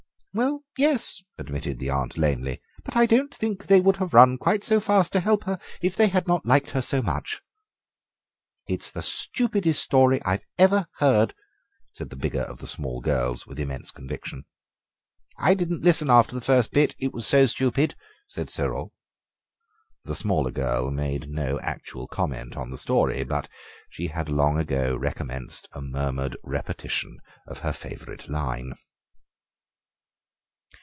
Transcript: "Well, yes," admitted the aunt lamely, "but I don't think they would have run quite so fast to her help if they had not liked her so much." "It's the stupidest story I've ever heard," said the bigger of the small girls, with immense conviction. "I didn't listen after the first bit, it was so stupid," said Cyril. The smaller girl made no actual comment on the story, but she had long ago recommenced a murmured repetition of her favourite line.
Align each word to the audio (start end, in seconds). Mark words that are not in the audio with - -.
"Well, 0.33 0.63
yes," 0.77 1.21
admitted 1.37 1.77
the 1.77 1.89
aunt 1.89 2.17
lamely, 2.17 2.61
"but 2.85 2.95
I 2.95 3.05
don't 3.05 3.35
think 3.35 3.65
they 3.65 3.81
would 3.81 3.97
have 3.97 4.13
run 4.13 4.37
quite 4.37 4.63
so 4.63 4.79
fast 4.79 5.11
to 5.11 5.19
her 5.19 5.23
help 5.25 5.43
if 5.81 5.97
they 5.97 6.07
had 6.07 6.25
not 6.25 6.45
liked 6.45 6.69
her 6.69 6.81
so 6.81 7.01
much." 7.01 7.41
"It's 8.65 8.89
the 8.91 9.01
stupidest 9.03 9.83
story 9.83 10.21
I've 10.23 10.45
ever 10.57 10.87
heard," 10.99 11.33
said 11.91 12.11
the 12.11 12.15
bigger 12.15 12.43
of 12.43 12.59
the 12.59 12.67
small 12.67 13.01
girls, 13.01 13.45
with 13.45 13.59
immense 13.59 13.91
conviction. 13.91 14.45
"I 15.37 15.53
didn't 15.53 15.83
listen 15.83 16.09
after 16.09 16.33
the 16.35 16.39
first 16.39 16.71
bit, 16.71 16.95
it 16.97 17.11
was 17.11 17.27
so 17.27 17.45
stupid," 17.45 17.95
said 18.25 18.49
Cyril. 18.49 18.93
The 20.05 20.15
smaller 20.15 20.51
girl 20.51 20.91
made 20.91 21.27
no 21.29 21.59
actual 21.59 22.07
comment 22.07 22.55
on 22.55 22.69
the 22.69 22.77
story, 22.77 23.25
but 23.25 23.49
she 23.89 24.07
had 24.07 24.29
long 24.29 24.57
ago 24.57 24.95
recommenced 24.95 25.67
a 25.73 25.81
murmured 25.81 26.37
repetition 26.41 27.17
of 27.45 27.59
her 27.59 27.73
favourite 27.73 28.29
line. 28.29 28.75